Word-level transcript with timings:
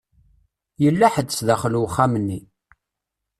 Yella 0.83 1.07
ḥedd 1.13 1.29
sdaxel 1.37 1.77
wexxam-nni. 1.81 2.39